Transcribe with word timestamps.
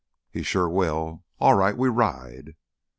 "He 0.31 0.41
sure 0.41 0.67
will. 0.67 1.23
All 1.39 1.53
right... 1.53 1.77
we 1.77 1.87
ride." 1.87 2.55